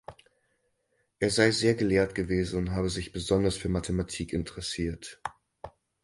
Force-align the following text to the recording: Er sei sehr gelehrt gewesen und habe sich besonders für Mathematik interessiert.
Er 1.19 1.29
sei 1.29 1.51
sehr 1.51 1.75
gelehrt 1.75 2.15
gewesen 2.15 2.57
und 2.57 2.71
habe 2.71 2.89
sich 2.89 3.11
besonders 3.13 3.55
für 3.55 3.69
Mathematik 3.69 4.33
interessiert. 4.33 5.21